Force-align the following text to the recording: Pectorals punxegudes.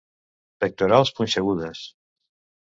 Pectorals 0.63 1.11
punxegudes. 1.19 1.85